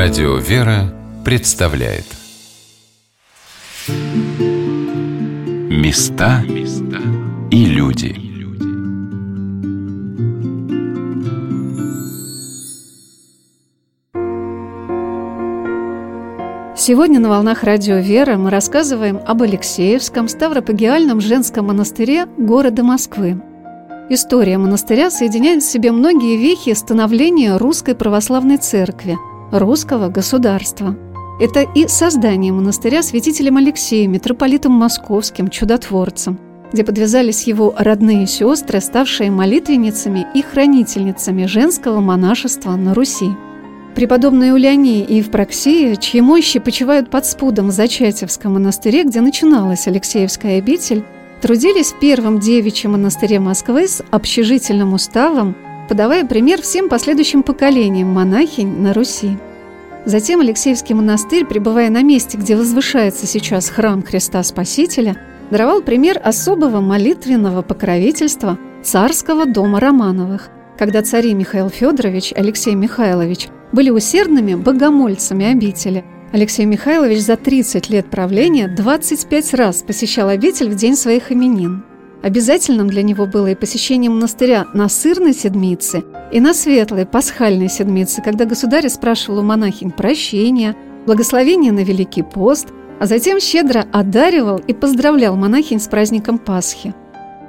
Радио 0.00 0.36
«Вера» 0.36 0.94
представляет. 1.24 2.04
Места 5.68 6.44
и 7.50 7.64
люди. 7.64 8.14
Сегодня 16.76 17.18
на 17.18 17.28
«Волнах 17.28 17.64
Радио 17.64 17.96
«Вера» 17.96 18.36
мы 18.36 18.50
рассказываем 18.50 19.18
об 19.26 19.42
Алексеевском 19.42 20.28
Ставропагиальном 20.28 21.20
женском 21.20 21.66
монастыре 21.66 22.26
города 22.36 22.84
Москвы. 22.84 23.42
История 24.10 24.58
монастыря 24.58 25.10
соединяет 25.10 25.64
в 25.64 25.68
себе 25.68 25.90
многие 25.90 26.36
вехи 26.36 26.72
становления 26.74 27.56
Русской 27.56 27.96
Православной 27.96 28.58
Церкви– 28.58 29.18
русского 29.50 30.08
государства. 30.08 30.96
Это 31.40 31.60
и 31.60 31.86
создание 31.86 32.52
монастыря 32.52 33.02
святителем 33.02 33.56
Алексеем, 33.56 34.12
митрополитом 34.12 34.72
московским, 34.72 35.48
чудотворцем, 35.48 36.38
где 36.72 36.82
подвязались 36.82 37.44
его 37.44 37.74
родные 37.78 38.26
сестры, 38.26 38.80
ставшие 38.80 39.30
молитвенницами 39.30 40.26
и 40.34 40.42
хранительницами 40.42 41.46
женского 41.46 42.00
монашества 42.00 42.74
на 42.76 42.92
Руси. 42.92 43.30
Преподобные 43.94 44.52
Уляния 44.52 45.04
и 45.04 45.16
Евпроксия, 45.16 45.96
чьи 45.96 46.20
мощи 46.20 46.58
почивают 46.58 47.10
под 47.10 47.24
спудом 47.24 47.68
в 47.68 47.72
Зачатевском 47.72 48.54
монастыре, 48.54 49.04
где 49.04 49.20
начиналась 49.20 49.86
Алексеевская 49.86 50.58
обитель, 50.58 51.04
трудились 51.40 51.92
в 51.92 52.00
первом 52.00 52.40
девичьем 52.40 52.92
монастыре 52.92 53.40
Москвы 53.40 53.86
с 53.86 54.02
общежительным 54.10 54.92
уставом 54.92 55.56
подавая 55.88 56.24
пример 56.24 56.62
всем 56.62 56.88
последующим 56.88 57.42
поколениям 57.42 58.08
монахинь 58.08 58.80
на 58.80 58.92
Руси. 58.92 59.38
Затем 60.04 60.40
Алексеевский 60.40 60.94
монастырь, 60.94 61.44
пребывая 61.44 61.90
на 61.90 62.02
месте, 62.02 62.38
где 62.38 62.56
возвышается 62.56 63.26
сейчас 63.26 63.68
храм 63.68 64.02
Христа 64.02 64.42
Спасителя, 64.42 65.16
даровал 65.50 65.82
пример 65.82 66.20
особого 66.22 66.80
молитвенного 66.80 67.62
покровительства 67.62 68.58
царского 68.82 69.46
дома 69.46 69.80
Романовых, 69.80 70.50
когда 70.78 71.02
цари 71.02 71.34
Михаил 71.34 71.68
Федорович, 71.70 72.32
Алексей 72.36 72.74
Михайлович 72.74 73.48
были 73.72 73.90
усердными 73.90 74.54
богомольцами 74.54 75.46
обители. 75.46 76.04
Алексей 76.32 76.66
Михайлович 76.66 77.20
за 77.20 77.36
30 77.36 77.90
лет 77.90 78.10
правления 78.10 78.68
25 78.68 79.54
раз 79.54 79.82
посещал 79.82 80.28
обитель 80.28 80.70
в 80.70 80.76
день 80.76 80.94
своих 80.94 81.32
именин. 81.32 81.82
Обязательным 82.22 82.88
для 82.88 83.02
него 83.02 83.26
было 83.26 83.48
и 83.48 83.54
посещение 83.54 84.10
монастыря 84.10 84.66
на 84.74 84.88
сырной 84.88 85.32
седмице 85.32 86.02
и 86.32 86.40
на 86.40 86.52
светлой 86.52 87.06
пасхальной 87.06 87.68
седмице, 87.68 88.22
когда 88.22 88.44
государь 88.44 88.88
спрашивал 88.88 89.38
у 89.38 89.42
монахинь 89.42 89.92
прощения, 89.92 90.74
благословения 91.06 91.70
на 91.70 91.84
Великий 91.84 92.22
пост, 92.22 92.68
а 92.98 93.06
затем 93.06 93.38
щедро 93.38 93.86
одаривал 93.92 94.58
и 94.58 94.74
поздравлял 94.74 95.36
монахинь 95.36 95.80
с 95.80 95.86
праздником 95.86 96.38
Пасхи. 96.38 96.92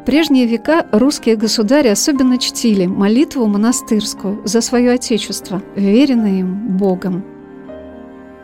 В 0.01 0.05
прежние 0.05 0.45
века 0.45 0.85
русские 0.91 1.35
государи 1.35 1.87
особенно 1.87 2.37
чтили 2.37 2.85
молитву 2.85 3.47
монастырскую 3.47 4.41
за 4.45 4.61
свое 4.61 4.91
отечество, 4.91 5.61
веренное 5.75 6.39
им 6.39 6.77
Богом. 6.77 7.23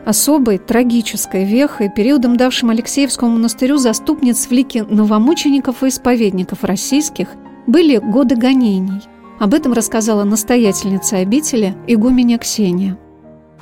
Особой 0.06 0.58
трагической 0.58 1.44
вехой, 1.44 1.90
периодом 1.90 2.36
давшим 2.36 2.70
Алексеевскому 2.70 3.32
монастырю 3.32 3.76
заступниц 3.76 4.46
в 4.46 4.52
лике 4.52 4.84
новомучеников 4.84 5.82
и 5.82 5.88
исповедников 5.88 6.62
российских, 6.62 7.30
были 7.66 7.96
годы 7.96 8.36
гонений. 8.36 9.02
Об 9.40 9.52
этом 9.52 9.72
рассказала 9.72 10.22
настоятельница 10.22 11.16
обители 11.16 11.74
игуменя 11.88 12.38
Ксения. 12.38 12.96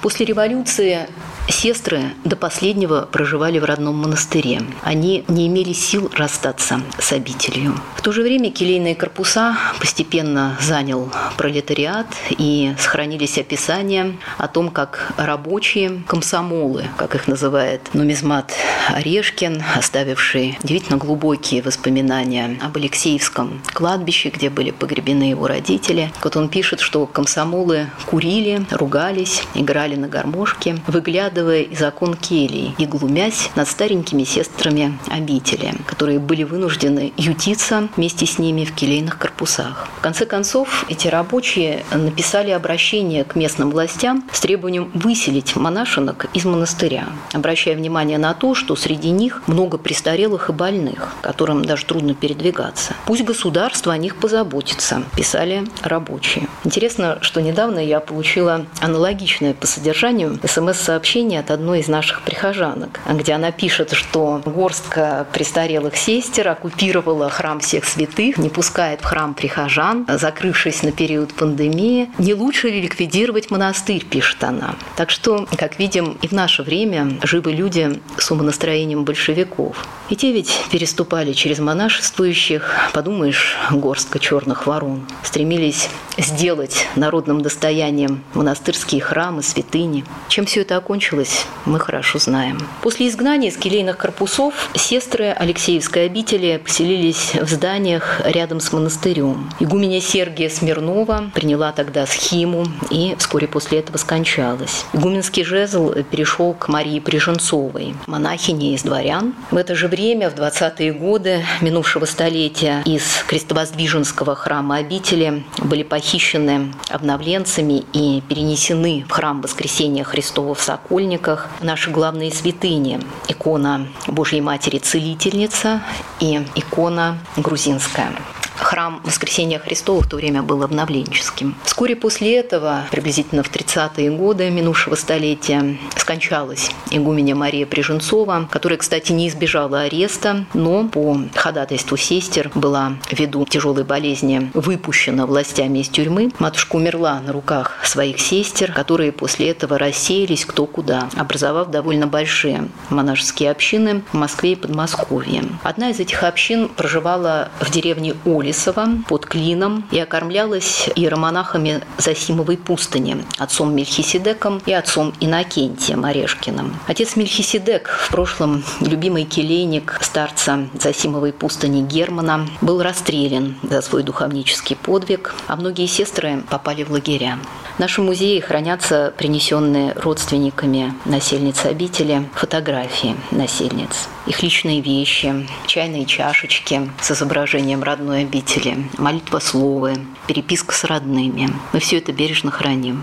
После 0.03 0.27
революции 0.27 1.07
Сестры 1.47 2.15
до 2.25 2.37
последнего 2.37 3.03
проживали 3.03 3.59
в 3.59 3.65
родном 3.65 3.97
монастыре. 3.97 4.63
Они 4.83 5.25
не 5.29 5.47
имели 5.47 5.75
сил 5.75 6.11
расстаться 6.15 6.81
с 6.99 7.13
обителью. 7.13 7.75
В 7.97 8.03
то 8.03 8.13
же 8.13 8.23
время 8.23 8.51
келейные 8.51 8.95
корпуса 8.95 9.57
постепенно 9.79 10.57
занял 10.61 11.13
пролетариат 11.37 12.07
и 12.31 12.75
сохранились 12.79 13.37
описания 13.37 14.17
о 14.39 14.49
том, 14.49 14.71
как 14.71 15.13
рабочие 15.19 16.03
комсомолы, 16.07 16.87
как 16.97 17.15
их 17.15 17.29
называет 17.29 17.91
нумизмат 17.93 18.53
Орешкин, 18.89 19.63
оставивший 19.77 20.59
удивительно 20.63 20.97
глубокие 20.97 21.61
воспоминания 21.61 22.59
об 22.63 22.77
Алексеевском 22.77 23.63
кладбище, 23.75 24.31
где 24.31 24.49
были 24.49 24.71
погребены 24.71 25.25
его 25.25 25.47
родители. 25.47 26.11
Вот 26.23 26.37
он 26.37 26.49
пишет, 26.49 26.81
что 26.81 27.07
комсомолы 27.07 27.91
курили, 28.07 28.65
ругались, 28.71 29.43
играли 29.55 29.95
на 29.97 30.09
гармошке, 30.09 30.77
выглядывали 30.87 31.34
разглядывая 31.35 31.67
закон 31.77 32.15
келий 32.15 32.75
и 32.79 32.87
глумясь 32.87 33.51
над 33.57 33.69
старенькими 33.69 34.25
сестрами 34.25 34.99
обители, 35.09 35.75
которые 35.87 36.19
были 36.19 36.45
вынуждены 36.45 37.13
ютиться 37.17 37.89
вместе 37.97 38.27
с 38.27 38.39
ними 38.39 38.65
в 38.65 38.75
келейных 38.75 39.19
корпусах. 39.19 39.89
В 39.99 40.01
конце 40.01 40.27
концов, 40.27 40.85
эти 40.89 41.09
рабочие 41.09 41.85
написали 41.93 42.51
обращение 42.51 43.25
к 43.25 43.35
местным 43.35 43.71
властям 43.71 44.25
с 44.33 44.41
требованием 44.41 44.91
выселить 44.95 45.57
монашенок 45.57 46.27
из 46.35 46.45
монастыря, 46.45 47.09
обращая 47.33 47.77
внимание 47.77 48.19
на 48.19 48.35
то, 48.35 48.55
что 48.55 48.77
среди 48.77 49.11
них 49.11 49.43
много 49.47 49.79
престарелых 49.79 50.51
и 50.51 50.53
больных, 50.53 51.15
которым 51.23 51.65
даже 51.65 51.85
трудно 51.85 52.15
передвигаться. 52.15 52.95
Пусть 53.07 53.25
государство 53.25 53.93
о 53.93 53.99
них 53.99 54.17
позаботится, 54.17 55.03
писали 55.17 55.65
рабочие. 55.83 56.49
Интересно, 56.65 57.19
что 57.23 57.41
недавно 57.41 57.79
я 57.79 58.01
получила 58.01 58.67
аналогичное 58.81 59.55
по 59.55 59.67
содержанию 59.67 60.39
смс-сообщение 60.45 61.24
сообщение 61.25 61.41
от 61.41 61.51
одной 61.51 61.81
из 61.81 61.89
наших 61.89 62.23
прихожанок, 62.23 63.01
где 63.09 63.33
она 63.33 63.51
пишет, 63.51 63.93
что 63.93 64.43
горстка 64.45 65.27
престарелых 65.33 65.97
сестер 65.97 66.49
оккупировала 66.49 67.31
храм 67.31 67.61
всех 67.61 67.87
святых, 67.87 68.37
не 68.37 68.51
пускает 68.51 69.01
в 69.01 69.05
храм 69.05 69.33
прихожан, 69.33 70.07
закрывшись 70.07 70.83
на 70.83 70.93
период 70.93 71.33
пандемии. 71.33 72.11
Не 72.19 72.35
лучше 72.35 72.69
ли 72.69 72.83
ликвидировать 72.83 73.51
монастырь, 73.51 74.05
пишет 74.05 74.45
она. 74.45 74.75
Так 74.97 75.11
что, 75.11 75.47
как 75.57 75.79
видим, 75.79 76.19
и 76.21 76.29
в 76.29 76.33
наше 76.33 76.63
время 76.63 77.19
живы 77.23 77.53
люди 77.53 78.01
с 78.19 78.31
умонастроением 78.31 79.05
большевиков. 79.05 79.77
И 80.11 80.17
те 80.17 80.33
ведь 80.33 80.53
переступали 80.71 81.33
через 81.33 81.59
монашествующих, 81.59 82.91
подумаешь, 82.93 83.57
горстка 83.71 84.19
черных 84.19 84.67
ворон, 84.67 85.07
стремились 85.23 85.89
сделать 86.19 86.87
народным 86.97 87.41
достоянием 87.41 88.23
монастырские 88.35 89.01
храмы, 89.01 89.43
святыни. 89.43 90.05
Чем 90.29 90.45
все 90.45 90.61
это 90.61 90.77
окончилось? 90.77 91.14
Закончилось, 91.15 91.47
мы 91.65 91.79
хорошо 91.79 92.19
знаем. 92.19 92.59
После 92.83 93.09
изгнания 93.09 93.49
из 93.49 93.57
келейных 93.57 93.97
корпусов 93.97 94.55
сестры 94.75 95.27
Алексеевской 95.27 96.07
обители 96.07 96.61
поселились 96.63 97.35
в 97.35 97.49
зданиях 97.49 98.21
рядом 98.25 98.61
с 98.61 98.73
монастырем. 98.73 99.51
Игуменя 99.61 100.01
Сергия 100.01 100.49
Смирнова 100.49 101.31
приняла 101.33 101.73
тогда 101.73 102.07
схиму 102.07 102.67
и 102.91 103.15
вскоре 103.19 103.47
после 103.47 103.79
этого 103.79 103.97
скончалась. 103.97 104.85
Игуменский 104.93 105.45
жезл 105.45 105.93
перешел 106.11 106.53
к 106.55 106.69
Марии 106.69 107.01
Приженцовой, 107.01 107.95
монахине 108.07 108.75
из 108.75 108.83
дворян. 108.83 109.35
В 109.51 109.57
это 109.57 109.75
же 109.75 109.89
время, 109.89 110.31
в 110.31 110.35
20-е 110.35 110.93
годы 110.93 111.45
минувшего 111.61 112.05
столетия, 112.05 112.83
из 112.85 113.23
крестовоздвиженского 113.27 114.35
храма 114.35 114.77
обители 114.77 115.45
были 115.59 115.83
похищены 115.83 116.73
обновленцами 116.91 117.85
и 117.93 118.23
перенесены 118.29 119.05
в 119.09 119.13
храм 119.13 119.41
Воскресения 119.41 120.05
Христова 120.05 120.55
в 120.55 120.61
Соколь 120.61 121.04
светильниках 121.05 121.49
наши 121.61 121.91
главные 121.91 122.33
святыни. 122.33 122.99
Икона 123.29 123.87
Божьей 124.07 124.41
Матери 124.41 124.79
Целительница 124.79 125.83
и 126.19 126.47
икона 126.55 127.19
грузинская 127.37 128.13
храм 128.57 129.01
Воскресения 129.05 129.59
Христова 129.59 130.03
в 130.03 130.09
то 130.09 130.17
время 130.17 130.43
был 130.43 130.63
обновленческим. 130.63 131.55
Вскоре 131.65 131.97
после 131.97 132.37
этого, 132.37 132.85
приблизительно 132.91 133.43
в 133.43 133.51
30-е 133.51 134.11
годы 134.11 134.51
минувшего 134.51 134.95
столетия, 134.95 135.77
скончалась 135.97 136.71
игуменя 136.91 137.35
Мария 137.35 137.67
Приженцова, 137.67 138.49
которая, 138.51 138.79
кстати, 138.79 139.13
не 139.13 139.29
избежала 139.29 139.83
ареста, 139.83 140.47
но 140.55 140.89
по 140.89 141.19
ходатайству 141.35 141.97
сестер 141.97 142.51
была 142.55 142.97
ввиду 143.11 143.45
тяжелой 143.45 143.85
болезни 143.85 144.51
выпущена 144.55 145.27
властями 145.27 145.81
из 145.81 145.89
тюрьмы. 145.89 146.31
Матушка 146.39 146.77
умерла 146.77 147.21
на 147.21 147.33
руках 147.33 147.85
своих 147.85 148.21
сестер, 148.21 148.73
которые 148.73 149.13
после 149.13 149.51
этого 149.51 149.79
рассеялись 149.79 150.45
кто 150.45 150.67
куда, 150.67 151.09
образовав 151.17 151.71
довольно 151.71 152.07
большие 152.07 152.69
монашеские 152.91 153.51
общины 153.51 154.03
в 154.13 154.15
Москве 154.15 154.53
и 154.53 154.57
Подмосковье. 154.57 155.45
Одна 155.63 155.91
из 155.91 156.01
этих 156.01 156.23
общин 156.23 156.69
проживала 156.69 157.49
в 157.61 157.71
деревне 157.71 158.15
Оль 158.25 158.44
Болесова 158.45 158.91
под 159.09 159.25
Клином 159.25 159.89
и 159.91 159.99
окормлялась 159.99 160.91
иеромонахами 160.95 161.81
Засимовой 161.97 162.59
пустыни, 162.59 163.25
отцом 163.39 163.75
Мельхиседеком 163.75 164.61
и 164.67 164.73
отцом 164.75 165.15
Иннокентием 165.21 166.05
Орешкиным. 166.05 166.77
Отец 166.87 167.17
Мельхиседек, 167.17 167.89
в 167.89 168.11
прошлом 168.11 168.63
любимый 168.81 169.25
келейник 169.25 169.99
старца 170.03 170.69
Засимовой 170.79 171.33
пустыни 171.33 171.81
Германа, 171.81 172.47
был 172.61 172.83
расстрелян 172.83 173.57
за 173.63 173.81
свой 173.81 174.03
духовнический 174.03 174.77
подвиг, 174.77 175.35
а 175.47 175.57
многие 175.57 175.87
сестры 175.87 176.43
попали 176.51 176.85
в 176.85 176.91
лагеря. 176.91 177.39
В 177.77 177.79
нашем 177.79 178.05
музее 178.05 178.43
хранятся 178.43 179.15
принесенные 179.17 179.95
родственниками 179.95 180.93
насельниц 181.07 181.65
обители 181.65 182.29
фотографии 182.35 183.17
насельниц. 183.31 184.11
Их 184.27 184.43
личные 184.43 184.81
вещи, 184.81 185.47
чайные 185.67 186.07
чашечки 186.07 186.81
с 187.01 187.11
изображением 187.11 187.83
родной 187.83 188.23
обители, 188.23 188.77
молитва 188.97 189.39
словы, 189.39 189.97
переписка 190.27 190.75
с 190.75 190.85
родными. 190.85 191.51
Мы 191.75 191.81
все 191.81 191.99
это 191.99 192.13
бережно 192.13 192.51
храним. 192.51 193.03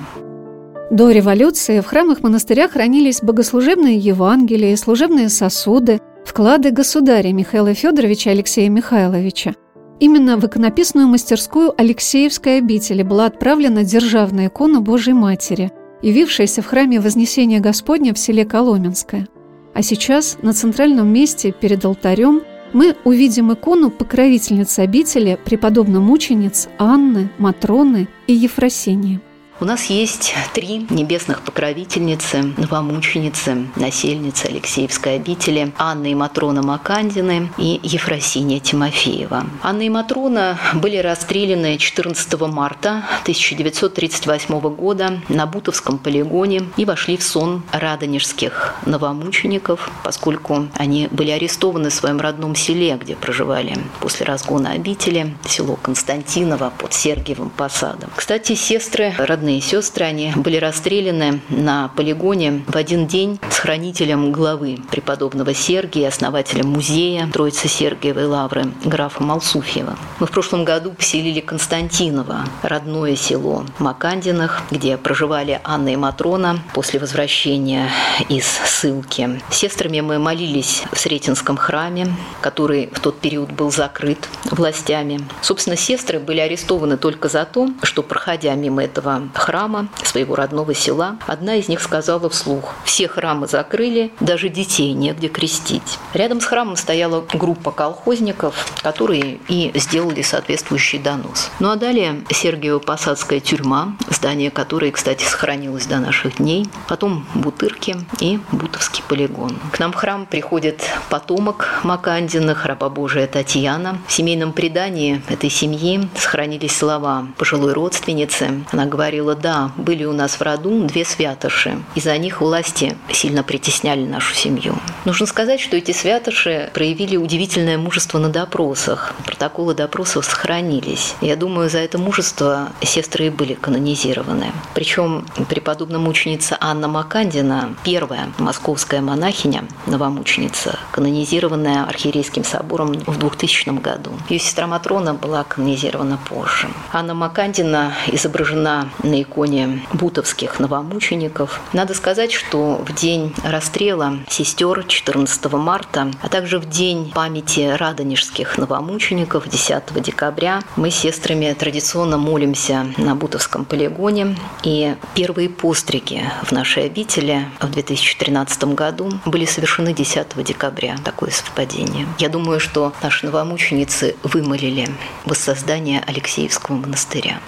До 0.89 1.12
революции 1.12 1.79
в 1.79 1.85
храмах-монастырях 1.85 2.71
хранились 2.71 3.21
богослужебные 3.21 3.97
Евангелия, 3.97 4.75
служебные 4.75 5.29
сосуды, 5.29 6.01
вклады 6.25 6.71
государя 6.71 7.31
Михаила 7.31 7.74
Федоровича 7.74 8.31
Алексея 8.31 8.69
Михайловича. 8.69 9.53
Именно 10.00 10.38
в 10.38 10.45
иконописную 10.45 11.07
мастерскую 11.07 11.71
Алексеевской 11.79 12.57
обители 12.57 13.03
была 13.03 13.27
отправлена 13.27 13.83
державная 13.83 14.47
икона 14.47 14.81
Божьей 14.81 15.13
Матери, 15.13 15.71
явившаяся 16.01 16.63
в 16.63 16.65
храме 16.65 17.00
Вознесения 17.00 17.59
Господня 17.59 18.12
в 18.13 18.17
селе 18.17 18.44
Коломенское. 18.44 19.27
А 19.73 19.81
сейчас 19.81 20.38
на 20.41 20.53
центральном 20.53 21.07
месте 21.12 21.51
перед 21.51 21.83
алтарем 21.85 22.41
мы 22.73 22.95
увидим 23.03 23.53
икону 23.53 23.89
покровительницы 23.89 24.81
обители 24.81 25.39
преподобно-мучениц 25.44 26.69
Анны, 26.77 27.29
Матроны 27.38 28.07
и 28.27 28.33
Ефросинии. 28.33 29.21
У 29.61 29.65
нас 29.65 29.91
есть 29.91 30.33
три 30.55 30.87
небесных 30.89 31.43
покровительницы, 31.43 32.41
новомученицы, 32.57 33.67
насельницы 33.75 34.47
Алексеевской 34.47 35.17
обители 35.17 35.71
Анна 35.77 36.07
и 36.07 36.15
Матрона 36.15 36.63
Макандины 36.63 37.51
и 37.59 37.79
Ефросиния 37.83 38.59
Тимофеева. 38.59 39.45
Анна 39.61 39.83
и 39.83 39.89
Матрона 39.89 40.57
были 40.73 40.97
расстреляны 40.97 41.77
14 41.77 42.41
марта 42.47 43.03
1938 43.21 44.59
года 44.73 45.21
на 45.29 45.45
Бутовском 45.45 45.99
полигоне 45.99 46.63
и 46.75 46.83
вошли 46.83 47.15
в 47.15 47.21
сон 47.21 47.61
радонежских 47.71 48.73
новомучеников, 48.87 49.91
поскольку 50.03 50.69
они 50.73 51.07
были 51.11 51.29
арестованы 51.29 51.91
в 51.91 51.93
своем 51.93 52.19
родном 52.19 52.55
селе, 52.55 52.97
где 52.99 53.15
проживали 53.15 53.77
после 53.99 54.25
разгона 54.25 54.71
обители, 54.71 55.35
село 55.47 55.77
Константиново 55.79 56.73
под 56.75 56.95
Сергиевым 56.95 57.51
посадом. 57.51 58.09
Кстати, 58.15 58.55
сестры 58.55 59.13
родные 59.19 59.50
родные 59.51 59.62
сестры, 59.62 60.06
они 60.06 60.31
были 60.33 60.56
расстреляны 60.56 61.42
на 61.50 61.89
полигоне 61.89 62.63
в 62.68 62.75
один 62.77 63.06
день 63.06 63.38
с 63.50 63.59
хранителем 63.59 64.31
главы 64.31 64.77
преподобного 64.89 65.53
Сергия, 65.53 66.07
основателем 66.07 66.69
музея 66.69 67.27
Троицы 67.33 67.68
Сергиевой 67.68 68.27
Лавры, 68.27 68.68
графа 68.86 69.21
Малсуфьева. 69.21 69.98
Мы 70.19 70.27
в 70.27 70.31
прошлом 70.31 70.63
году 70.63 70.92
поселили 70.92 71.42
Константиново, 71.42 72.45
родное 72.62 73.18
село 73.18 73.65
Макандиных, 73.80 74.62
где 74.71 74.95
проживали 74.95 75.59
Анна 75.65 75.89
и 75.89 75.95
Матрона 75.98 76.59
после 76.74 77.01
возвращения 77.01 77.89
из 78.30 78.45
ссылки. 78.45 79.42
С 79.50 79.56
сестрами 79.56 80.00
мы 80.00 80.18
молились 80.18 80.83
в 80.94 80.98
Сретенском 80.98 81.57
храме, 81.57 82.07
который 82.39 82.89
в 82.94 83.01
тот 83.01 83.19
период 83.19 83.51
был 83.51 83.69
закрыт 83.69 84.30
властями. 84.45 85.19
Собственно, 85.42 85.75
сестры 85.75 86.19
были 86.19 86.39
арестованы 86.39 86.95
только 86.95 87.27
за 87.27 87.44
то, 87.44 87.69
что, 87.83 88.01
проходя 88.01 88.56
мимо 88.56 88.83
этого 88.83 89.24
храма, 89.41 89.88
своего 90.03 90.35
родного 90.35 90.73
села, 90.73 91.17
одна 91.27 91.55
из 91.55 91.67
них 91.67 91.81
сказала 91.81 92.29
вслух 92.29 92.75
«Все 92.85 93.07
храмы 93.07 93.47
закрыли, 93.47 94.11
даже 94.19 94.49
детей 94.49 94.93
негде 94.93 95.27
крестить». 95.27 95.99
Рядом 96.13 96.39
с 96.41 96.45
храмом 96.45 96.75
стояла 96.75 97.25
группа 97.33 97.71
колхозников, 97.71 98.55
которые 98.81 99.39
и 99.47 99.71
сделали 99.75 100.21
соответствующий 100.21 100.99
донос. 100.99 101.49
Ну 101.59 101.71
а 101.71 101.75
далее 101.75 102.23
Сергиево-Посадская 102.29 103.39
тюрьма, 103.39 103.95
здание 104.09 104.51
которой, 104.51 104.91
кстати, 104.91 105.23
сохранилось 105.23 105.85
до 105.85 105.99
наших 105.99 106.38
дней, 106.38 106.67
потом 106.88 107.25
Бутырки 107.33 107.97
и 108.19 108.39
Бутовский 108.51 109.03
полигон. 109.07 109.57
К 109.71 109.79
нам 109.79 109.91
в 109.91 109.95
храм 109.95 110.25
приходит 110.25 110.83
потомок 111.09 111.67
Макандиных, 111.83 112.65
раба 112.65 112.89
Божия 112.89 113.27
Татьяна. 113.27 113.97
В 114.07 114.13
семейном 114.13 114.53
предании 114.53 115.21
этой 115.27 115.49
семьи 115.49 116.07
сохранились 116.15 116.75
слова 116.75 117.27
пожилой 117.38 117.73
родственницы. 117.73 118.63
Она 118.71 118.85
говорила, 118.85 119.30
говорила, 119.31 119.35
да, 119.35 119.71
были 119.77 120.05
у 120.05 120.13
нас 120.13 120.33
в 120.33 120.41
роду 120.41 120.83
две 120.85 121.05
святоши. 121.05 121.81
Из-за 121.95 122.17
них 122.17 122.41
власти 122.41 122.97
сильно 123.11 123.43
притесняли 123.43 124.05
нашу 124.05 124.35
семью. 124.35 124.75
Нужно 125.05 125.25
сказать, 125.25 125.59
что 125.59 125.77
эти 125.77 125.91
святоши 125.91 126.69
проявили 126.73 127.17
удивительное 127.17 127.77
мужество 127.77 128.19
на 128.19 128.29
допросах. 128.29 129.13
Протоколы 129.25 129.73
допросов 129.73 130.25
сохранились. 130.25 131.15
Я 131.21 131.35
думаю, 131.35 131.69
за 131.69 131.79
это 131.79 131.97
мужество 131.97 132.69
сестры 132.81 133.27
и 133.27 133.29
были 133.29 133.53
канонизированы. 133.53 134.51
Причем 134.73 135.25
преподобная 135.49 135.99
мученица 135.99 136.57
Анна 136.59 136.87
Макандина, 136.87 137.75
первая 137.83 138.29
московская 138.37 139.01
монахиня, 139.01 139.63
новомученица, 139.87 140.77
канонизированная 140.91 141.85
архиерейским 141.85 142.43
собором 142.43 142.93
в 142.93 143.17
2000 143.17 143.81
году. 143.81 144.11
Ее 144.29 144.39
сестра 144.39 144.67
Матрона 144.67 145.13
была 145.13 145.43
канонизирована 145.43 146.17
позже. 146.29 146.67
Анна 146.91 147.13
Макандина 147.13 147.93
изображена 148.07 148.89
на 149.11 149.21
иконе 149.21 149.81
бутовских 149.93 150.59
новомучеников. 150.59 151.59
Надо 151.73 151.93
сказать, 151.93 152.31
что 152.31 152.81
в 152.87 152.95
день 152.95 153.33
расстрела 153.43 154.19
сестер 154.29 154.85
14 154.87 155.51
марта, 155.53 156.11
а 156.21 156.29
также 156.29 156.59
в 156.59 156.67
день 156.67 157.11
памяти 157.13 157.75
радонежских 157.77 158.57
новомучеников 158.57 159.49
10 159.49 160.01
декабря 160.01 160.61
мы 160.77 160.89
с 160.89 160.95
сестрами 160.95 161.53
традиционно 161.53 162.17
молимся 162.17 162.87
на 162.97 163.15
Бутовском 163.15 163.65
полигоне. 163.65 164.37
И 164.63 164.95
первые 165.13 165.49
постриги 165.49 166.23
в 166.43 166.51
нашей 166.53 166.85
обители 166.85 167.45
в 167.59 167.69
2013 167.69 168.63
году 168.75 169.11
были 169.25 169.45
совершены 169.45 169.93
10 169.93 170.41
декабря. 170.43 170.95
Такое 171.03 171.31
совпадение. 171.31 172.07
Я 172.17 172.29
думаю, 172.29 172.59
что 172.59 172.93
наши 173.03 173.25
новомученицы 173.25 174.15
вымолили 174.23 174.87
воссоздание 175.25 176.01
Алексеевского 176.07 176.75
монастыря. 176.75 177.41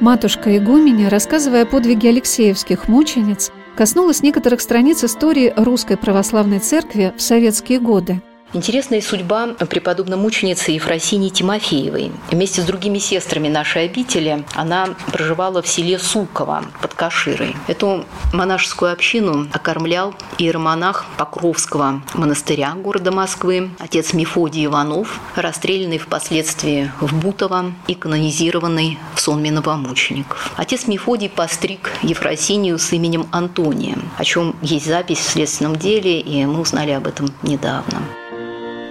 Матушка 0.00 0.56
Игуменя, 0.56 1.10
рассказывая 1.10 1.64
о 1.64 1.66
подвиге 1.66 2.10
Алексеевских 2.10 2.86
мучениц, 2.86 3.50
коснулась 3.76 4.22
некоторых 4.22 4.60
страниц 4.60 5.02
истории 5.02 5.52
Русской 5.56 5.96
Православной 5.96 6.60
Церкви 6.60 7.12
в 7.16 7.20
советские 7.20 7.80
годы. 7.80 8.22
Интересная 8.54 9.02
судьба 9.02 9.48
преподобной 9.68 10.16
мученицы 10.16 10.70
Ефросинии 10.70 11.28
Тимофеевой. 11.28 12.12
Вместе 12.30 12.62
с 12.62 12.64
другими 12.64 12.98
сестрами 12.98 13.48
нашей 13.48 13.84
обители 13.84 14.42
она 14.54 14.88
проживала 15.12 15.60
в 15.60 15.68
селе 15.68 15.98
Суково 15.98 16.64
под 16.80 16.94
Каширой. 16.94 17.54
Эту 17.66 18.06
монашескую 18.32 18.90
общину 18.90 19.46
окормлял 19.52 20.14
иеромонах 20.38 21.04
Покровского 21.18 22.00
монастыря 22.14 22.72
города 22.72 23.12
Москвы, 23.12 23.68
отец 23.78 24.14
Мефодий 24.14 24.64
Иванов, 24.64 25.20
расстрелянный 25.36 25.98
впоследствии 25.98 26.90
в 27.00 27.20
Бутово 27.20 27.72
и 27.86 27.94
канонизированный 27.94 28.98
в 29.14 29.20
сонме 29.20 29.50
новомучеников. 29.50 30.54
Отец 30.56 30.86
Мефодий 30.86 31.28
постриг 31.28 31.90
Ефросинию 32.02 32.78
с 32.78 32.94
именем 32.94 33.26
Антония, 33.30 33.98
о 34.16 34.24
чем 34.24 34.56
есть 34.62 34.86
запись 34.86 35.18
в 35.18 35.28
следственном 35.28 35.76
деле, 35.76 36.18
и 36.18 36.46
мы 36.46 36.60
узнали 36.60 36.92
об 36.92 37.06
этом 37.06 37.28
недавно. 37.42 38.00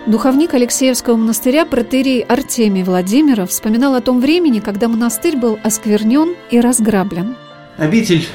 Духовник 0.07 0.53
Алексеевского 0.53 1.17
монастыря 1.17 1.65
протерей 1.65 2.21
Артемий 2.21 2.83
Владимиров 2.83 3.49
вспоминал 3.49 3.93
о 3.93 3.99
том 3.99 4.21
времени, 4.21 4.61
когда 4.61 4.87
монастырь 4.87 5.35
был 5.35 5.59
осквернен 5.65 6.33
и 6.49 6.61
разграблен. 6.61 7.35
Обитель 7.75 8.25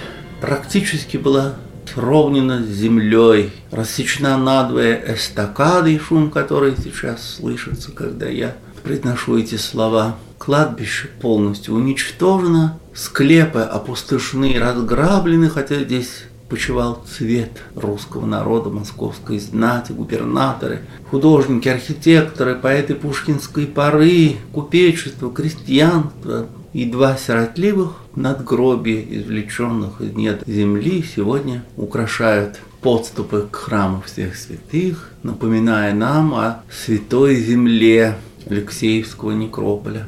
практически 0.43 1.17
была 1.17 1.55
сровнена 1.91 2.63
землей, 2.63 3.53
рассечена 3.71 4.37
надвое 4.37 5.03
эстакадой, 5.15 5.99
шум 5.99 6.31
который 6.31 6.75
сейчас 6.77 7.37
слышится, 7.37 7.91
когда 7.91 8.29
я 8.29 8.55
произношу 8.83 9.39
эти 9.39 9.55
слова. 9.55 10.17
Кладбище 10.37 11.09
полностью 11.23 11.75
уничтожено, 11.75 12.79
склепы 12.95 13.61
опустошены 13.61 14.59
разграблены, 14.59 15.49
хотя 15.49 15.77
здесь 15.77 16.25
почивал 16.53 17.03
цвет 17.09 17.63
русского 17.75 18.27
народа, 18.27 18.69
московской 18.69 19.39
знати, 19.39 19.93
губернаторы, 19.93 20.81
художники, 21.11 21.67
архитекторы, 21.67 22.57
поэты 22.57 22.95
пушкинской 22.95 23.67
поры, 23.67 24.37
купечество, 24.53 25.33
крестьянство 25.33 26.49
и 26.75 26.85
два 26.85 27.17
сиротливых 27.17 27.97
надгробия, 28.17 29.03
извлеченных 29.03 30.03
из 30.03 30.13
недр 30.13 30.45
земли, 30.47 31.03
сегодня 31.03 31.65
украшают 31.79 32.61
подступы 32.83 33.49
к 33.51 33.57
храму 33.57 34.03
всех 34.03 34.37
святых, 34.37 35.11
напоминая 35.23 35.95
нам 35.95 36.35
о 36.35 36.63
святой 36.71 37.37
земле, 37.37 38.17
Алексеевского 38.45 39.31
некрополя. 39.31 40.07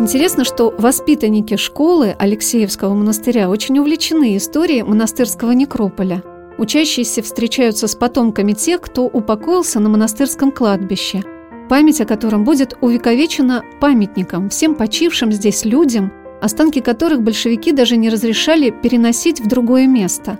Интересно, 0.00 0.44
что 0.44 0.72
воспитанники 0.78 1.56
школы 1.56 2.14
Алексеевского 2.16 2.94
монастыря 2.94 3.50
очень 3.50 3.80
увлечены 3.80 4.36
историей 4.36 4.84
монастырского 4.84 5.50
некрополя. 5.50 6.22
Учащиеся 6.56 7.20
встречаются 7.20 7.88
с 7.88 7.96
потомками 7.96 8.52
тех, 8.52 8.80
кто 8.80 9.06
упокоился 9.06 9.80
на 9.80 9.88
монастырском 9.88 10.52
кладбище, 10.52 11.24
память 11.68 12.00
о 12.00 12.04
котором 12.04 12.44
будет 12.44 12.78
увековечена 12.80 13.64
памятником 13.80 14.50
всем 14.50 14.76
почившим 14.76 15.32
здесь 15.32 15.64
людям, 15.64 16.12
останки 16.40 16.80
которых 16.80 17.22
большевики 17.22 17.72
даже 17.72 17.96
не 17.96 18.08
разрешали 18.08 18.70
переносить 18.70 19.40
в 19.40 19.48
другое 19.48 19.88
место. 19.88 20.38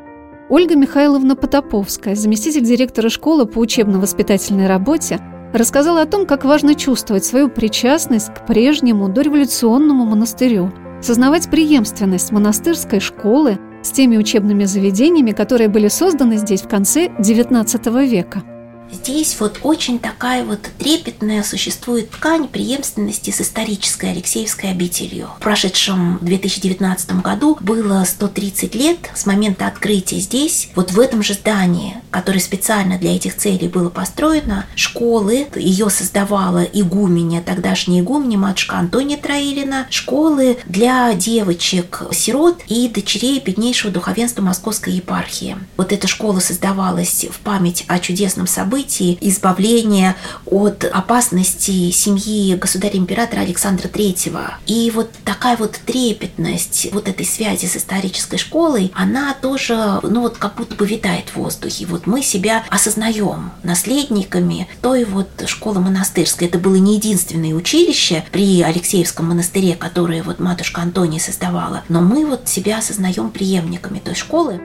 Ольга 0.48 0.76
Михайловна 0.76 1.34
Потаповская, 1.34 2.14
заместитель 2.14 2.62
директора 2.62 3.08
школы 3.08 3.44
по 3.44 3.58
учебно-воспитательной 3.58 4.68
работе, 4.68 5.20
рассказала 5.52 6.02
о 6.02 6.06
том, 6.06 6.26
как 6.26 6.44
важно 6.44 6.74
чувствовать 6.74 7.24
свою 7.24 7.48
причастность 7.48 8.32
к 8.34 8.46
прежнему 8.46 9.08
дореволюционному 9.08 10.04
монастырю, 10.04 10.72
сознавать 11.00 11.50
преемственность 11.50 12.32
монастырской 12.32 13.00
школы 13.00 13.58
с 13.82 13.90
теми 13.90 14.16
учебными 14.16 14.64
заведениями, 14.64 15.32
которые 15.32 15.68
были 15.68 15.88
созданы 15.88 16.36
здесь 16.36 16.62
в 16.62 16.68
конце 16.68 17.08
XIX 17.08 18.06
века. 18.06 18.42
Здесь 18.90 19.36
вот 19.38 19.60
очень 19.62 19.98
такая 19.98 20.44
вот 20.44 20.60
трепетная 20.78 21.42
существует 21.42 22.10
ткань 22.10 22.48
преемственности 22.48 23.30
с 23.30 23.40
исторической 23.40 24.10
Алексеевской 24.12 24.70
обителью. 24.70 25.30
В 25.38 25.42
прошедшем 25.42 26.18
2019 26.22 27.22
году 27.22 27.58
было 27.60 28.02
130 28.04 28.74
лет 28.74 28.98
с 29.14 29.26
момента 29.26 29.66
открытия 29.66 30.18
здесь, 30.20 30.70
вот 30.74 30.92
в 30.92 31.00
этом 31.00 31.22
же 31.22 31.34
здании, 31.34 31.96
которое 32.10 32.40
специально 32.40 32.98
для 32.98 33.14
этих 33.14 33.36
целей 33.36 33.68
было 33.68 33.90
построено, 33.90 34.66
школы, 34.74 35.48
ее 35.54 35.90
создавала 35.90 36.62
игуменя, 36.62 37.42
тогдашняя 37.42 38.00
игуменя, 38.00 38.38
матушка 38.38 38.78
Антония 38.78 39.18
Троилина, 39.18 39.86
школы 39.90 40.58
для 40.66 41.12
девочек-сирот 41.14 42.62
и 42.68 42.88
дочерей 42.88 43.40
беднейшего 43.40 43.92
духовенства 43.92 44.42
Московской 44.42 44.94
епархии. 44.94 45.56
Вот 45.76 45.92
эта 45.92 46.06
школа 46.06 46.40
создавалась 46.40 47.26
в 47.30 47.40
память 47.40 47.84
о 47.88 47.98
чудесном 47.98 48.46
событии, 48.46 48.77
событий 48.78 49.18
избавления 49.20 50.14
от 50.46 50.84
опасности 50.84 51.90
семьи 51.90 52.54
государя-императора 52.54 53.40
Александра 53.40 53.88
III. 53.88 54.52
И 54.66 54.92
вот 54.94 55.10
такая 55.24 55.56
вот 55.56 55.80
трепетность 55.84 56.88
вот 56.92 57.08
этой 57.08 57.26
связи 57.26 57.66
с 57.66 57.76
исторической 57.76 58.36
школой, 58.36 58.92
она 58.94 59.34
тоже, 59.34 59.98
ну 60.02 60.20
вот 60.20 60.38
как 60.38 60.54
будто 60.54 60.76
бы 60.76 60.86
витает 60.86 61.30
в 61.30 61.36
воздухе. 61.36 61.86
Вот 61.86 62.06
мы 62.06 62.22
себя 62.22 62.64
осознаем 62.70 63.50
наследниками 63.64 64.68
той 64.80 65.04
вот 65.04 65.28
школы 65.46 65.80
монастырской. 65.80 66.46
Это 66.46 66.58
было 66.58 66.76
не 66.76 66.94
единственное 66.94 67.54
училище 67.54 68.24
при 68.30 68.62
Алексеевском 68.62 69.26
монастыре, 69.26 69.74
которое 69.74 70.22
вот 70.22 70.38
матушка 70.38 70.82
Антония 70.82 71.18
создавала, 71.18 71.82
но 71.88 72.00
мы 72.00 72.24
вот 72.24 72.48
себя 72.48 72.78
осознаем 72.78 73.30
преемниками 73.30 73.98
той 73.98 74.14
школы. 74.14 74.60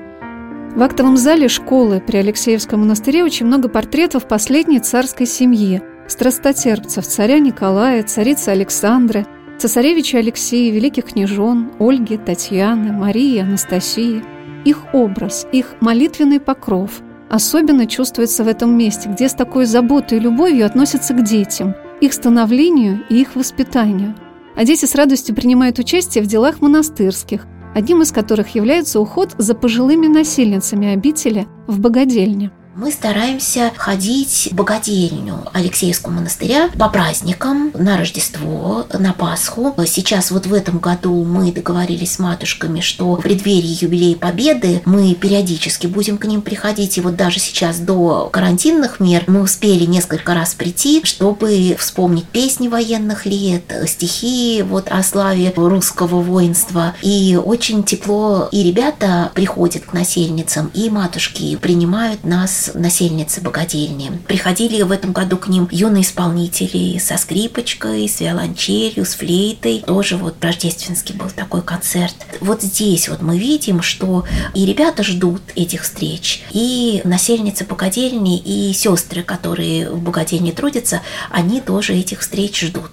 В 0.75 0.81
актовом 0.81 1.17
зале 1.17 1.49
школы 1.49 2.01
при 2.01 2.17
Алексеевском 2.17 2.79
монастыре 2.79 3.23
очень 3.23 3.45
много 3.45 3.69
портретов 3.69 4.27
последней 4.27 4.79
царской 4.79 5.27
семьи, 5.27 5.83
страстотерпцев 6.07 7.05
царя 7.05 7.37
Николая, 7.37 8.01
царицы 8.01 8.49
Александры, 8.49 9.27
цесаревича 9.59 10.17
Алексея, 10.17 10.73
великих 10.73 11.05
княжон, 11.05 11.73
Ольги, 11.77 12.17
Татьяны, 12.17 12.91
Марии, 12.91 13.37
Анастасии. 13.37 14.23
Их 14.65 14.93
образ, 14.93 15.45
их 15.51 15.75
молитвенный 15.79 16.39
покров 16.39 17.03
особенно 17.29 17.87
чувствуется 17.87 18.43
в 18.43 18.47
этом 18.47 18.75
месте, 18.77 19.09
где 19.09 19.29
с 19.29 19.33
такой 19.33 19.65
заботой 19.65 20.17
и 20.17 20.21
любовью 20.21 20.65
относятся 20.65 21.13
к 21.13 21.23
детям, 21.23 21.75
их 21.99 22.13
становлению 22.13 23.03
и 23.09 23.21
их 23.21 23.35
воспитанию. 23.35 24.15
А 24.55 24.65
дети 24.65 24.85
с 24.85 24.93
радостью 24.93 25.33
принимают 25.33 25.79
участие 25.79 26.23
в 26.23 26.27
делах 26.27 26.61
монастырских, 26.61 27.47
одним 27.73 28.01
из 28.01 28.11
которых 28.11 28.55
является 28.55 28.99
уход 28.99 29.35
за 29.37 29.55
пожилыми 29.55 30.07
насильницами 30.07 30.93
обители 30.93 31.47
в 31.67 31.79
богадельне– 31.79 32.51
мы 32.75 32.91
стараемся 32.91 33.71
ходить 33.75 34.49
в 34.51 34.55
богадельню 34.55 35.45
Алексеевского 35.53 36.13
монастыря 36.13 36.69
по 36.79 36.89
праздникам, 36.89 37.71
на 37.75 37.97
Рождество, 37.97 38.87
на 38.91 39.13
Пасху. 39.13 39.75
Сейчас 39.85 40.31
вот 40.31 40.47
в 40.47 40.53
этом 40.53 40.79
году 40.79 41.23
мы 41.23 41.51
договорились 41.51 42.13
с 42.13 42.19
матушками, 42.19 42.79
что 42.79 43.15
в 43.15 43.21
преддверии 43.21 43.83
юбилея 43.83 44.15
Победы 44.15 44.81
мы 44.85 45.13
периодически 45.13 45.85
будем 45.85 46.17
к 46.17 46.25
ним 46.25 46.41
приходить. 46.41 46.97
И 46.97 47.01
вот 47.01 47.15
даже 47.15 47.39
сейчас 47.39 47.77
до 47.77 48.29
карантинных 48.31 48.99
мер 48.99 49.23
мы 49.27 49.41
успели 49.41 49.85
несколько 49.85 50.33
раз 50.33 50.55
прийти, 50.55 51.01
чтобы 51.03 51.75
вспомнить 51.77 52.25
песни 52.25 52.69
военных 52.69 53.27
лет, 53.27 53.71
стихи 53.87 54.63
вот 54.67 54.87
о 54.89 55.03
славе 55.03 55.53
русского 55.55 56.21
воинства. 56.21 56.95
И 57.03 57.39
очень 57.43 57.83
тепло 57.83 58.49
и 58.51 58.63
ребята 58.63 59.31
приходят 59.35 59.83
к 59.83 59.93
насельницам, 59.93 60.71
и 60.73 60.89
матушки 60.89 61.55
принимают 61.57 62.23
нас 62.23 62.62
насельницы 62.74 63.41
богадельни. 63.41 64.12
Приходили 64.27 64.82
в 64.82 64.91
этом 64.91 65.12
году 65.12 65.38
к 65.38 65.48
ним 65.48 65.67
юные 65.72 66.03
исполнители 66.03 66.98
со 66.98 67.17
скрипочкой, 67.17 68.08
с 68.08 68.20
виолончелью, 68.20 69.05
с 69.05 69.15
флейтой. 69.15 69.84
Тоже 69.86 70.17
вот 70.17 70.43
рождественский 70.43 71.15
был 71.15 71.29
такой 71.29 71.62
концерт. 71.62 72.15
Вот 72.41 72.62
здесь 72.62 73.10
вот 73.10 73.22
мы 73.22 73.38
видим, 73.38 73.82
что 73.82 74.25
и 74.53 74.65
ребята 74.65 75.03
ждут 75.03 75.41
этих 75.55 75.84
встреч, 75.84 76.43
и 76.51 77.01
насельницы 77.03 77.65
богадельни, 77.65 78.38
и 78.39 78.74
сестры, 78.74 79.24
которые 79.24 79.89
в 79.89 80.01
богадельне 80.01 80.51
трудятся, 80.51 81.01
они 81.29 81.62
тоже 81.62 81.93
этих 81.96 82.20
встреч 82.20 82.60
ждут. 82.62 82.91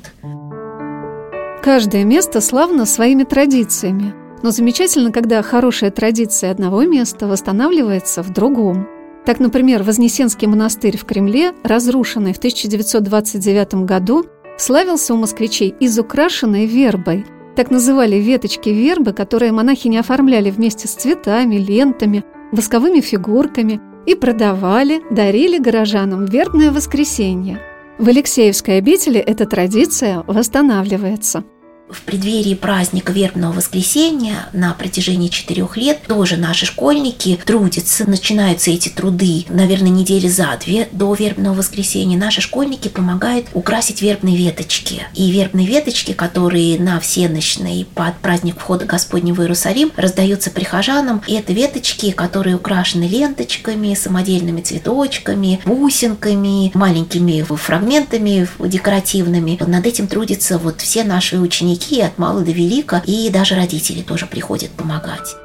Каждое 1.62 2.04
место 2.04 2.40
славно 2.40 2.86
своими 2.86 3.24
традициями. 3.24 4.14
Но 4.42 4.50
замечательно, 4.50 5.12
когда 5.12 5.42
хорошая 5.42 5.90
традиция 5.90 6.50
одного 6.50 6.84
места 6.84 7.26
восстанавливается 7.26 8.22
в 8.22 8.32
другом. 8.32 8.88
Так, 9.24 9.38
например, 9.38 9.82
Вознесенский 9.82 10.48
монастырь 10.48 10.96
в 10.96 11.04
Кремле, 11.04 11.52
разрушенный 11.62 12.32
в 12.32 12.38
1929 12.38 13.84
году, 13.84 14.24
славился 14.58 15.14
у 15.14 15.18
москвичей 15.18 15.74
изукрашенной 15.78 16.66
вербой. 16.66 17.26
Так 17.56 17.70
называли 17.70 18.16
веточки 18.16 18.70
вербы, 18.70 19.12
которые 19.12 19.52
монахи 19.52 19.88
не 19.88 19.98
оформляли 19.98 20.50
вместе 20.50 20.88
с 20.88 20.92
цветами, 20.92 21.56
лентами, 21.56 22.24
восковыми 22.52 23.00
фигурками 23.00 23.80
и 24.06 24.14
продавали, 24.14 25.02
дарили 25.10 25.58
горожанам 25.58 26.24
вербное 26.24 26.70
воскресенье. 26.70 27.60
В 27.98 28.08
Алексеевской 28.08 28.78
обители 28.78 29.20
эта 29.20 29.46
традиция 29.46 30.24
восстанавливается– 30.26 31.44
в 31.92 32.02
преддверии 32.02 32.54
праздника 32.54 33.12
Вербного 33.12 33.54
воскресенья 33.54 34.48
на 34.52 34.72
протяжении 34.74 35.28
четырех 35.28 35.76
лет 35.76 36.02
тоже 36.06 36.36
наши 36.36 36.66
школьники 36.66 37.38
трудятся, 37.44 38.08
начинаются 38.08 38.70
эти 38.70 38.88
труды, 38.88 39.44
наверное, 39.48 39.90
недели 39.90 40.28
за 40.28 40.48
две 40.64 40.88
до 40.92 41.14
Вербного 41.14 41.54
воскресенья. 41.54 42.16
Наши 42.16 42.40
школьники 42.40 42.88
помогают 42.88 43.46
украсить 43.54 44.02
вербные 44.02 44.36
веточки. 44.36 45.02
И 45.14 45.30
вербные 45.30 45.66
веточки, 45.66 46.12
которые 46.12 46.78
на 46.78 47.00
всеночной 47.00 47.86
под 47.94 48.16
праздник 48.18 48.58
входа 48.58 48.84
Господня 48.84 49.34
в 49.34 49.40
Иерусалим 49.40 49.92
раздаются 49.96 50.50
прихожанам, 50.50 51.22
и 51.26 51.34
это 51.34 51.52
веточки, 51.52 52.10
которые 52.12 52.56
украшены 52.56 53.04
ленточками, 53.04 53.94
самодельными 53.94 54.60
цветочками, 54.60 55.60
бусинками, 55.64 56.70
маленькими 56.74 57.42
фрагментами 57.42 58.48
декоративными. 58.58 59.58
Над 59.66 59.86
этим 59.86 60.06
трудятся 60.06 60.58
вот 60.58 60.80
все 60.80 61.04
наши 61.04 61.38
ученики 61.38 61.79
ученики 61.80 62.00
от 62.02 62.18
мала 62.18 62.42
до 62.42 62.52
велика, 62.52 63.02
и 63.06 63.30
даже 63.30 63.54
родители 63.54 64.02
тоже 64.02 64.26
приходят 64.26 64.70
помогать. 64.70 65.36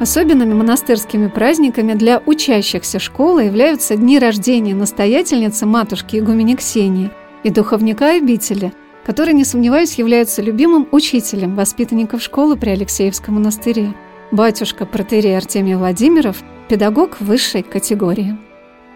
Особенными 0.00 0.52
монастырскими 0.52 1.28
праздниками 1.28 1.94
для 1.94 2.22
учащихся 2.26 2.98
школы 2.98 3.44
являются 3.44 3.96
дни 3.96 4.18
рождения 4.18 4.74
настоятельницы 4.74 5.64
матушки 5.64 6.16
игумени 6.16 6.54
Ксении 6.54 7.10
и 7.44 7.50
духовника 7.50 8.16
обители, 8.16 8.72
который, 9.06 9.32
не 9.32 9.44
сомневаюсь, 9.44 9.94
является 9.98 10.42
любимым 10.42 10.86
учителем 10.92 11.56
воспитанников 11.56 12.22
школы 12.22 12.56
при 12.56 12.70
Алексеевском 12.70 13.36
монастыре. 13.36 13.94
Батюшка 14.32 14.84
протерей 14.84 15.36
Артемий 15.36 15.76
Владимиров– 15.76 16.42
педагог 16.68 17.20
высшей 17.20 17.62
категории. 17.62 18.36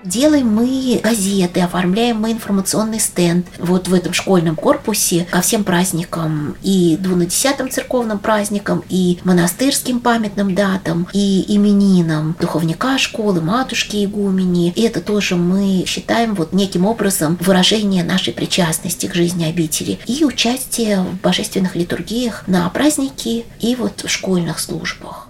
Делаем 0.05 0.49
мы 0.49 0.99
газеты, 1.03 1.61
оформляем 1.61 2.21
мы 2.21 2.33
информационный 2.33 2.99
стенд 2.99 3.47
вот 3.59 3.89
в 3.89 3.93
этом 3.93 4.15
школьном 4.15 4.57
корпусе 4.57 5.27
ко 5.31 5.43
всем 5.43 5.63
праздникам 5.63 6.57
и 6.63 6.97
двунадесятым 6.99 7.71
церковным 7.71 8.19
праздникам, 8.19 8.83
и 8.89 9.19
монастырским 9.25 10.01
памятным 10.01 10.55
датам, 10.55 11.07
и 11.13 11.45
именинам 11.55 12.35
духовника 12.41 12.97
школы, 12.97 13.43
матушки 13.43 14.05
игумени. 14.05 14.73
И 14.75 14.83
это 14.83 15.03
тоже 15.03 15.37
мы 15.37 15.85
считаем 15.87 16.35
вот 16.35 16.55
неким 16.55 16.87
образом 16.87 17.37
выражение 17.41 18.03
нашей 18.03 18.33
причастности 18.33 19.07
к 19.07 19.15
жизни 19.15 19.45
обители 19.45 19.99
и 20.07 20.25
участие 20.25 21.03
в 21.03 21.21
божественных 21.21 21.77
литургиях 21.77 22.45
на 22.47 22.69
праздники 22.71 23.45
и 23.61 23.77
вот 23.77 24.03
в 24.03 24.09
школьных 24.09 24.61
службах. 24.61 25.29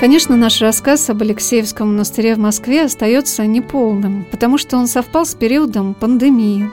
Конечно, 0.00 0.36
наш 0.36 0.60
рассказ 0.60 1.08
об 1.08 1.22
Алексеевском 1.22 1.88
монастыре 1.88 2.34
в 2.34 2.38
Москве 2.38 2.82
остается 2.82 3.46
неполным, 3.46 4.26
потому 4.30 4.58
что 4.58 4.76
он 4.76 4.86
совпал 4.86 5.24
с 5.24 5.34
периодом 5.34 5.94
пандемии. 5.94 6.68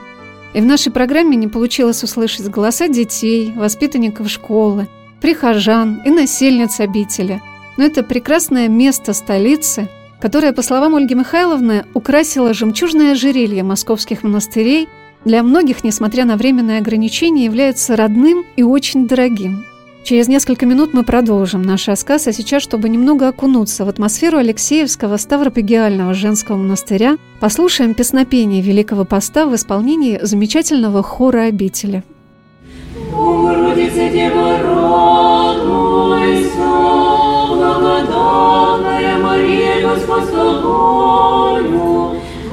И 0.54 0.60
в 0.60 0.66
нашей 0.66 0.92
программе 0.92 1.36
не 1.36 1.48
получилось 1.48 2.02
услышать 2.02 2.48
голоса 2.48 2.88
детей, 2.88 3.52
воспитанников 3.56 4.28
школы, 4.28 4.88
прихожан 5.20 6.02
и 6.04 6.10
насельниц 6.10 6.80
обители. 6.80 7.40
Но 7.78 7.84
это 7.84 8.02
прекрасное 8.02 8.68
место 8.68 9.14
столицы, 9.14 9.88
которое, 10.20 10.52
по 10.52 10.62
словам 10.62 10.96
Ольги 10.96 11.14
Михайловны, 11.14 11.84
украсило 11.94 12.52
жемчужное 12.52 13.12
ожерелье 13.12 13.62
московских 13.62 14.24
монастырей, 14.24 14.88
для 15.24 15.44
многих, 15.44 15.84
несмотря 15.84 16.24
на 16.24 16.36
временные 16.36 16.78
ограничения, 16.78 17.44
является 17.44 17.94
родным 17.94 18.44
и 18.56 18.64
очень 18.64 19.06
дорогим. 19.06 19.64
Через 20.04 20.26
несколько 20.26 20.66
минут 20.66 20.94
мы 20.94 21.04
продолжим 21.04 21.62
наш 21.62 21.86
рассказ, 21.86 22.26
а 22.26 22.32
сейчас, 22.32 22.60
чтобы 22.62 22.88
немного 22.88 23.28
окунуться 23.28 23.84
в 23.84 23.88
атмосферу 23.88 24.38
Алексеевского 24.38 25.16
Ставропегиального 25.16 26.12
женского 26.12 26.56
монастыря, 26.56 27.18
послушаем 27.38 27.94
песнопение 27.94 28.62
Великого 28.62 29.04
Поста 29.04 29.46
в 29.46 29.54
исполнении 29.54 30.18
замечательного 30.20 31.04
хора 31.04 31.42
обители. 31.42 32.02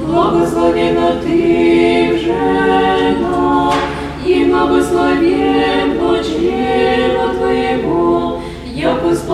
Благословена 0.06 1.20
ты 1.24 2.12
в 2.14 2.30
и 4.26 4.44
благословен 4.44 5.89